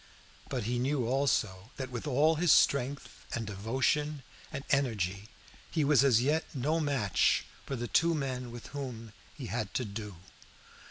[0.49, 5.29] But he knew also that, with all his strength and devotion and energy,
[5.69, 9.85] he was as yet no match for the two men with whom he had to
[9.85, 10.15] do.